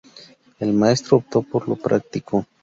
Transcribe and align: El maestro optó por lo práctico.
El 0.57 0.73
maestro 0.73 1.17
optó 1.17 1.43
por 1.43 1.69
lo 1.69 1.75
práctico. 1.75 2.47